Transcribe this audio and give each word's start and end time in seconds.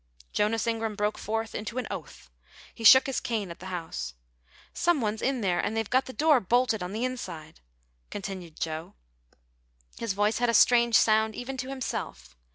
_"Jonas 0.33 0.65
Ingram 0.65 0.95
broke 0.95 1.19
forth 1.19 1.53
into 1.53 1.77
an 1.77 1.85
oath. 1.91 2.31
He 2.73 2.83
shook 2.83 3.05
his 3.05 3.19
cane 3.19 3.51
at 3.51 3.59
the 3.59 3.67
house. 3.67 4.15
"Some 4.73 4.99
one's 4.99 5.21
in 5.21 5.41
there, 5.41 5.59
and 5.59 5.77
they've 5.77 5.87
got 5.91 6.05
the 6.05 6.11
door 6.11 6.39
bolted 6.39 6.81
on 6.81 6.91
the 6.91 7.05
inside," 7.05 7.59
continued 8.09 8.59
Joe. 8.59 8.95
His 9.99 10.13
voice 10.13 10.39
had 10.39 10.49
a 10.49 10.55
strange 10.55 10.95
sound 10.95 11.35
even 11.35 11.55
to 11.57 11.69
himself. 11.69 12.35